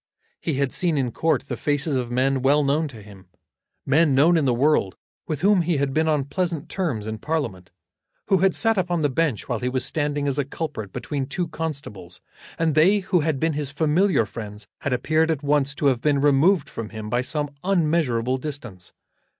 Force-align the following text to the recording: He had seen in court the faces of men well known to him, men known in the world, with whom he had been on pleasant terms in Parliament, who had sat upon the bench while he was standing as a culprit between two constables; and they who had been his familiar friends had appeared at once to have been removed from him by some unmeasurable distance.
He 0.39 0.55
had 0.55 0.73
seen 0.73 0.97
in 0.97 1.11
court 1.11 1.43
the 1.47 1.55
faces 1.55 1.95
of 1.95 2.09
men 2.09 2.41
well 2.41 2.63
known 2.63 2.87
to 2.87 3.03
him, 3.03 3.27
men 3.85 4.15
known 4.15 4.35
in 4.35 4.45
the 4.45 4.51
world, 4.55 4.95
with 5.27 5.41
whom 5.41 5.61
he 5.61 5.77
had 5.77 5.93
been 5.93 6.07
on 6.07 6.25
pleasant 6.25 6.69
terms 6.69 7.05
in 7.05 7.19
Parliament, 7.19 7.69
who 8.25 8.39
had 8.39 8.55
sat 8.55 8.79
upon 8.79 9.03
the 9.03 9.11
bench 9.11 9.47
while 9.47 9.59
he 9.59 9.69
was 9.69 9.85
standing 9.85 10.27
as 10.27 10.39
a 10.39 10.43
culprit 10.43 10.91
between 10.91 11.27
two 11.27 11.47
constables; 11.49 12.19
and 12.57 12.73
they 12.73 13.01
who 13.01 13.19
had 13.19 13.39
been 13.39 13.53
his 13.53 13.69
familiar 13.69 14.25
friends 14.25 14.65
had 14.79 14.91
appeared 14.91 15.29
at 15.29 15.43
once 15.43 15.75
to 15.75 15.85
have 15.85 16.01
been 16.01 16.19
removed 16.19 16.67
from 16.67 16.89
him 16.89 17.07
by 17.07 17.21
some 17.21 17.51
unmeasurable 17.63 18.37
distance. 18.37 18.93